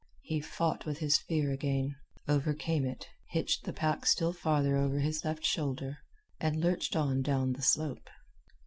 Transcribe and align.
He 0.23 0.41
fought 0.41 0.83
with 0.87 0.97
his 0.97 1.19
fear 1.19 1.51
again, 1.51 1.95
overcame 2.27 2.85
it, 2.85 3.05
hitched 3.29 3.65
the 3.65 3.71
pack 3.71 4.07
still 4.07 4.33
farther 4.33 4.75
over 4.75 4.95
on 4.97 5.03
his 5.03 5.23
left 5.23 5.45
shoulder, 5.45 5.99
and 6.39 6.59
lurched 6.59 6.95
on 6.95 7.21
down 7.21 7.51
the 7.53 7.61
slope. 7.61 8.09